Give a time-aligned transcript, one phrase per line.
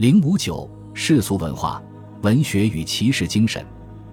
[0.00, 1.78] 零五九世俗文化、
[2.22, 3.62] 文学与骑士精神。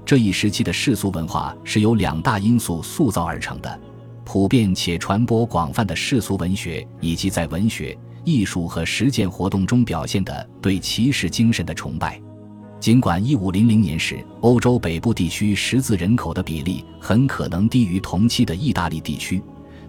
[0.06, 3.80] 这一时期的世俗文化是由两大因素塑造而成的：
[4.26, 12.22] 普遍且传播广泛的世俗文学，以及在文学、艺术和实践活动中表现的对骑士精神的崇拜。
[12.82, 19.42] 尽管一五零零年时欧洲北部地区识字人口的比例很可能低于同期的意大利地区。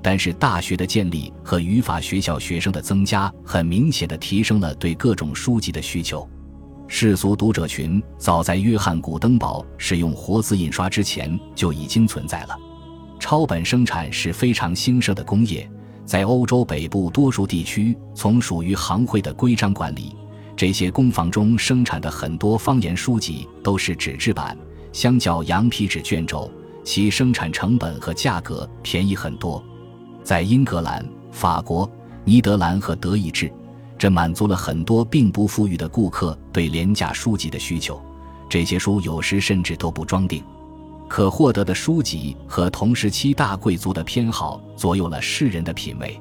[0.03, 6.29] 但是，大学的建立和语法学校学生的增加，很明显的提升了对各种书籍的需求。
[6.87, 12.57] 世俗读者群早在约翰·古登堡使用活字印刷之前就已经存在了。
[13.21, 15.69] 抄本生产是非常兴盛的工业，
[16.07, 20.17] 在欧洲北部多数地区，从属于行会的规章管理。
[20.57, 24.57] 这些工坊中生产的很多方言书籍都是纸质版，
[24.93, 26.51] 相较羊皮纸卷轴，
[26.83, 29.63] 其生产成本和价格便宜很多。
[30.29, 31.91] 在英格兰、法国、
[32.23, 33.51] 尼德兰和德意志，
[33.97, 37.99] 这满足了很多并不富裕的顾客对廉价书籍的需求。
[38.47, 40.45] 这些书有时甚至都不装订。
[41.09, 46.21] 可获得的书籍和同时期大贵族的偏好左右了世人的品味。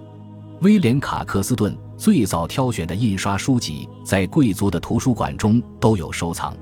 [0.62, 6.56] 威廉·卡克斯顿最早挑选的印刷书籍在贵族的图书馆中都有收藏。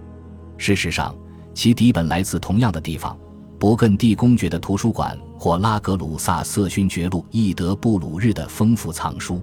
[0.57, 1.15] 事实上，
[1.53, 3.15] 其底本来自同样的地方。
[3.59, 9.41] 勃艮第公爵的图书馆或拉格鲁萨瑟勋爵录易德布鲁日的丰富藏书，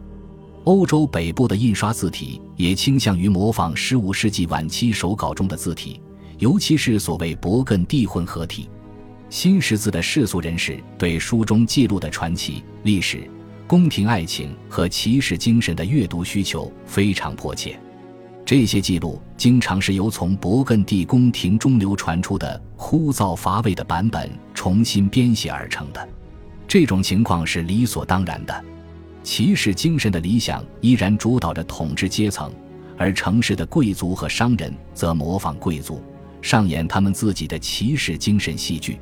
[0.64, 6.00] 欧洲北部的印刷字体也倾向于模仿15世纪晚期手稿中的字体，
[6.38, 8.68] 尤其是所谓勃艮第混合体。
[9.30, 13.30] 新识字的世俗人士对书中记录的传奇、历史、
[13.66, 17.78] 宫廷爱情和骑士精神的阅读需求非常迫切。
[18.44, 26.08] 这些记录经常是由从勃艮第宫廷中流传出的枯燥乏味的版本重新编写而成的。
[26.66, 28.64] 这种情况是理所当然的。
[29.22, 32.52] 骑士精神的理想依然主导着统治阶层，
[32.98, 36.02] 而城市的贵族和商人则模仿贵族，
[36.42, 38.98] 上演他们自己的骑士精神戏剧。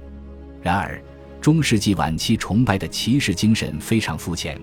[0.61, 1.03] 然而，
[1.41, 4.61] 中世纪晚期崇拜的骑士精神非常肤浅。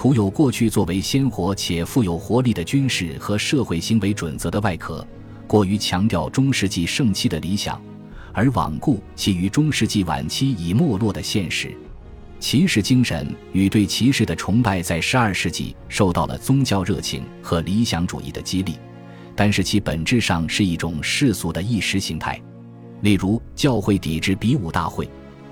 [0.00, 5.06] 涂有过去作为鲜活且富有活力的军事和社会行为准则的外壳，
[5.46, 7.78] 过于强调中世纪盛期的理想，
[8.32, 11.76] 而罔顾其于中世纪晚期已没落的现实。
[12.38, 18.76] 骑士精神与对骑士的崇拜在十二世纪受到了宗教热情和理想主义的激励，
[19.36, 22.40] 但是其本质上是一种世俗的意识形态。
[23.02, 25.06] 例如，教会抵制比武大会，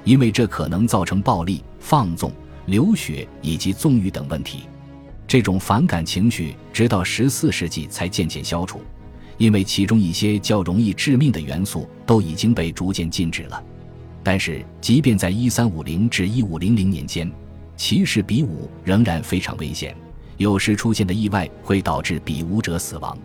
[0.04, 2.32] 因为这可能造成暴力放纵。
[2.68, 4.64] 流血以及纵欲等问题，
[5.26, 8.82] 这种反感情绪直到十四世纪才渐渐消除，
[9.38, 13.64] 因为其中一些较容易致命的元素都已经被逐渐禁止了。
[14.22, 17.30] 但是，即便在一三五零至一五零零年间，
[17.74, 19.96] 骑士比武仍然非常危险，
[20.36, 23.16] 有时出现的意外会导致比武者死亡。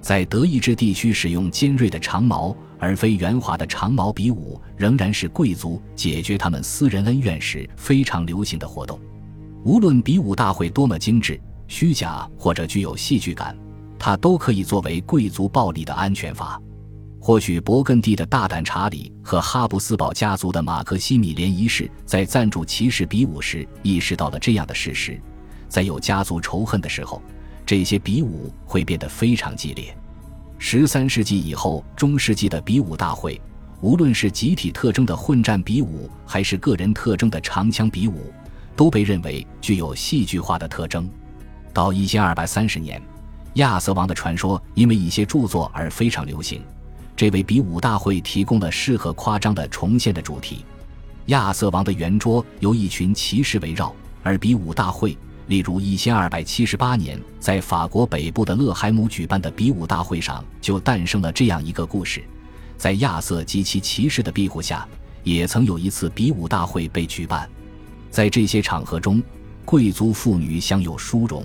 [0.00, 8.98] 在德意志地区，使用尖锐的长矛而非圆滑的长矛比武，仍然是贵族解决他们私人恩怨时非常流行的活动。
[9.64, 13.56] 无论比武大会多么精致、虚假或者具有戏剧感，
[13.98, 16.60] 它都可以作为贵族暴力的安全阀。
[17.20, 25.20] 或许勃艮第的大胆查理和哈布斯堡家族的马克西米连一世在赞助骑士比武时意识到了这样的事实：
[25.68, 27.20] 在有家族仇恨的时候。
[27.66, 29.92] 这些比武会变得非常激烈。
[30.58, 33.40] 十三世纪以后，中世纪的比武大会，
[33.80, 38.32] 无论是集体特征的混战比武，还是个人特征的长枪比武，
[38.74, 41.08] 都被认为具有戏剧化的特征。
[41.72, 43.00] 到一千二百三十年，
[43.54, 46.62] 亚瑟王的传说因为一些著作而非常流行，
[47.14, 50.64] 这为比武大会提供了适合夸张的重现的主题。
[51.26, 55.16] 亚瑟王的圆桌由一群骑士围绕，而比武大会。
[55.48, 62.24] 例如，一千二百七十八年，在法国北部的勒海姆举办的比武大会上，就诞生了这样一个故事：
[62.76, 64.86] 在亚瑟及其骑士的庇护下，
[65.22, 67.48] 也曾有一次比武大会被举办。
[68.10, 69.22] 在这些场合中，
[69.64, 71.44] 贵族妇女享有殊荣，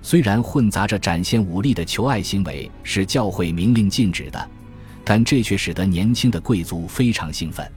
[0.00, 4.48] 虽然混杂着展现武力的求爱行为是教会明令禁止的，
[5.04, 7.70] 但这却使得年轻的贵族非常兴奋。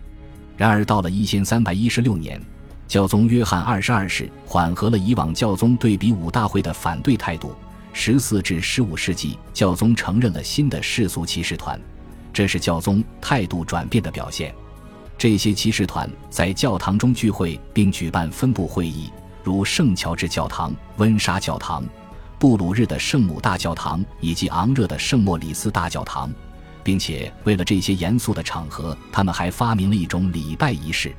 [0.55, 2.41] 然而，到了一千三百一十六年。
[2.89, 7.53] 教宗约翰二十二世缓和了以往教宗对比武大会的反对态度。
[7.93, 11.79] 十四至十五世纪，教宗承认了新的世俗骑士团，
[12.33, 14.53] 这是教宗态度转变的表现。
[15.19, 19.11] 这些骑士团在教堂中聚会，并举办分部会议，
[19.43, 21.83] 如圣乔治教堂、温莎教堂、
[22.39, 26.31] 布鲁日的圣母大教堂以及昂热的圣莫里斯大教堂，
[26.83, 31.13] 并且为了这些严肃的场合，他们还发明了一种礼拜仪式。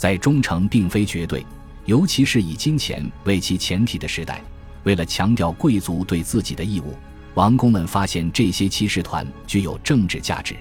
[0.00, 1.44] 在忠诚并非绝对，
[1.84, 4.42] 尤其是以金钱为其前提的时代，
[4.84, 6.94] 为了强调贵族对自己的义务，
[7.34, 10.56] 王公们发现这些骑士团具有政治价值。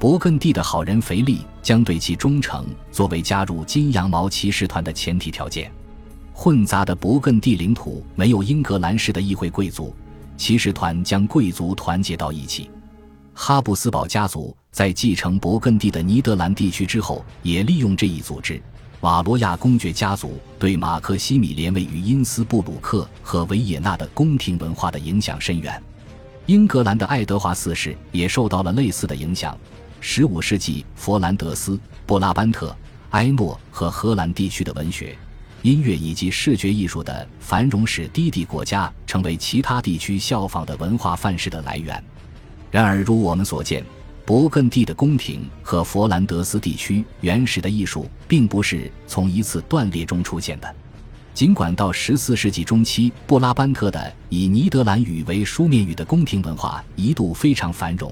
[0.00, 5.70] 勃艮第的好人腓力将对其忠诚作为加入金羊毛骑士团的前提条件。
[6.32, 9.94] 混杂的勃艮第领土没有英格兰式的议会贵族，
[10.38, 12.70] 骑士团将贵族团结到一起。
[13.34, 18.62] 哈布斯堡家族在继承勃艮第的尼德兰地区之后，也利用这一组织。
[19.00, 25.82] 瓦罗亚公爵家族对马克西米连位于因斯布鲁克和维也纳的宫廷文化的影响深远。
[26.46, 29.58] 英格兰的爱德华四世也受到了类似的影响。
[30.00, 32.76] 十五世纪，佛兰德斯、布拉班特、
[33.10, 35.16] 埃诺和荷兰地区的文学、
[35.62, 42.02] 音乐以及视觉艺术的繁荣，使低地国家成为其他地区效仿的文化范式的来源。
[42.72, 43.84] 然而，如我们所见，
[44.26, 50.74] 勃艮第的宫廷和佛兰德斯地区原始的艺术并不是从一次断裂中出现的。
[51.34, 58.10] 尽管到十四世纪中期，布拉班特的以尼德兰语为书面语的宫廷文化一度非常繁荣。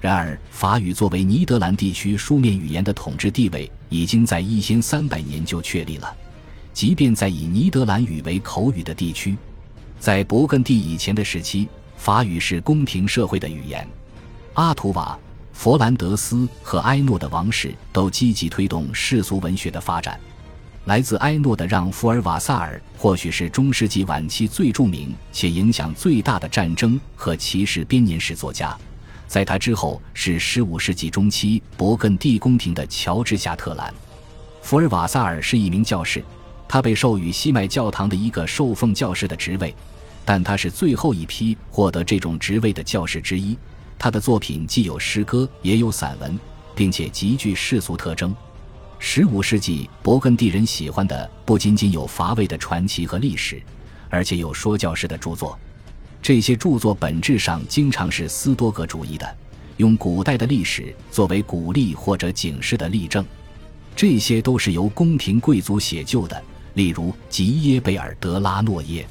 [0.00, 6.16] 然而，法语作为尼德兰地区书面语言的统治地位，已经在一千三百年就确立了。
[6.72, 9.36] 即便在以尼德兰语为口语的地区，
[9.98, 11.66] 在勃艮第以前的时期，
[11.98, 13.86] 法语是宫廷社会的语言。
[14.54, 15.18] 阿图瓦、
[15.52, 20.18] 佛兰德斯和埃诺的王室都积极推动世俗文学的发展。
[20.84, 28.74] 来自埃诺的让·福尔瓦萨尔，或许是中世纪晚期最著名且影响最大的战争和骑士编年史作家。
[29.26, 33.92] 在他之后是15世纪中期勃艮第宫廷的乔治夏特兰。
[34.62, 36.24] 福尔瓦萨尔是一名教士，
[36.66, 39.74] 他被授予西麦教堂的一个受奉教士的职位，
[40.28, 43.56] 但他是最后一批获得这种职位的教士之一。
[43.98, 46.38] 他的作品既有诗歌也有散文，
[46.74, 48.36] 并且极具世俗特征。
[48.98, 53.58] 十五世纪勃艮第人喜欢的不仅仅有乏味的传奇和历史，
[54.10, 55.58] 而且有说教式的著作。
[56.20, 59.36] 这些著作本质上经常是斯多葛主义的，
[59.78, 63.24] 用古代的历史作为鼓励或者警示的例证。
[63.96, 66.38] 这些都是由宫廷贵族写就的，
[66.74, 69.08] 例如吉耶贝尔德拉诺耶。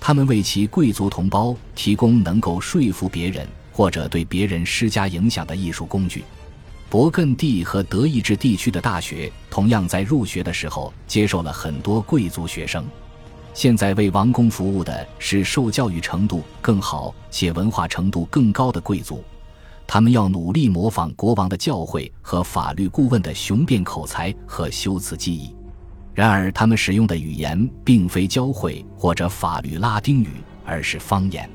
[0.00, 6.24] 他们为其贵族同胞提供能够说服别人或者对别人施加影响的艺术工具。
[6.90, 12.84] 勃艮第和德意志地区的大学同样在入学的时候接受了很多贵族学生。
[13.54, 19.22] 现在为王宫服务的是受教育程度更好且文化程度更高的贵族，
[19.86, 25.54] 他们要努力模仿国王的教诲和法律顾问的雄辩口才和修辞技艺。
[26.14, 30.28] 然而，他们使用的语言并非教会或者法律拉丁语，
[30.64, 31.48] 而是方言。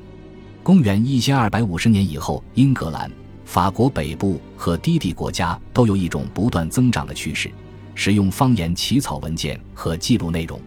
[0.62, 3.10] 公元一千二百五十年以后，英格兰、
[3.44, 7.50] 法国北部和低地国家都有一种不断增长的趋势，
[7.94, 10.60] 使用方言起草文件和记录内容。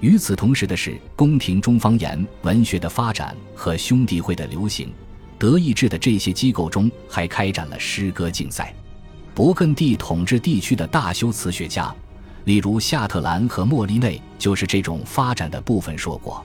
[0.00, 4.92] 与此同时的是，宫廷中方言文学的发展和兄弟会的流行。
[5.38, 8.74] 德意志的这些机构中还开展了诗歌竞赛。
[9.34, 11.94] 勃艮第统治地区的大修辞学家，
[12.44, 16.44] 例如夏特兰和莫利内，就是这种发展的部分说过。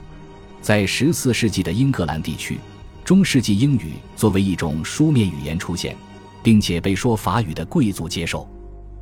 [0.60, 2.58] 在十四世纪的英格兰地区，
[3.04, 5.96] 中世纪英语作为一种书面语言出现，
[6.42, 8.48] 并且被说法语的贵族接受，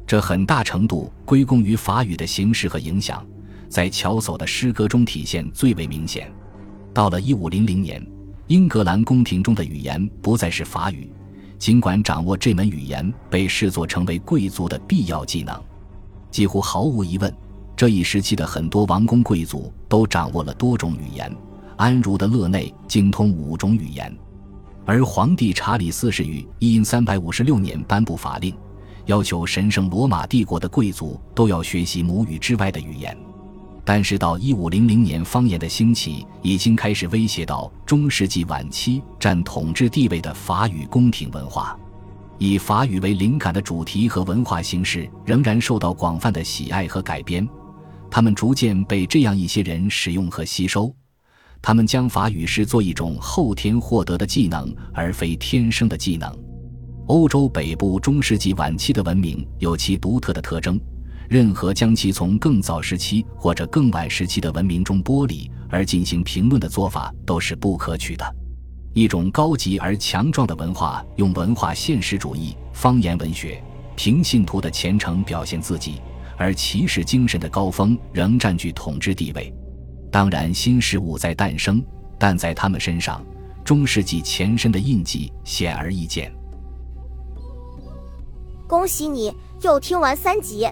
[0.07, 3.25] 这很大程度归功于法语的形式和影响。
[3.69, 6.31] 在乔叟的诗歌中体现最为明显。
[6.93, 8.07] 到了一五零零年，
[8.47, 11.11] 英格兰宫廷中的语言不再是法语，
[11.59, 15.61] 尽管掌握这门语言被视作成为贵族的必要技能。
[16.35, 17.33] 几乎毫无疑问，
[17.77, 21.33] 这一时期的很多王公贵族都掌握了多种语言。
[21.77, 24.13] 安茹的勒内精通五种语言，
[24.85, 28.53] 而皇帝查理四世于一因三百五十六年颁布法令，
[29.07, 33.17] 要求神圣罗马帝国的贵族都要学习母语之外的语言。
[33.85, 41.79] 但是到一五零零年，方言的兴起已经开始威胁到中世纪晚期占统治地位的法语宫廷文化。
[42.39, 47.49] 以法语为灵感的主题和文化形式仍然受到广泛的喜爱和改编，
[48.11, 50.95] 他们逐渐被这样一些人使用和吸收。
[51.63, 56.31] 他们将法语视作一种后天获得的技能，而非天生的技能。
[57.07, 60.81] 欧洲北部中世纪晚期的文明有其独特的特征。
[61.27, 68.37] 任何将其从更早时期或者更晚时期的文明中剥离而进行评论的做法都是不可取的。
[68.95, 73.61] 一种高级而强壮的文化用文化现实主义、方言文学、
[73.97, 76.01] 平信徒的虔诚表现自己，
[76.37, 79.53] 而骑士精神的高峰仍占据统治地位。
[80.13, 81.85] 当然，新事物在诞生，
[82.21, 83.21] 但在他们身上，
[83.65, 86.33] 中世纪前身的印记显而易见。
[88.69, 90.69] 恭喜你又听完三集。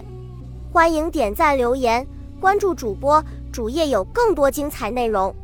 [0.71, 2.07] 欢迎点赞、留言、
[2.39, 5.35] 关注主播，主页有更多精彩内容。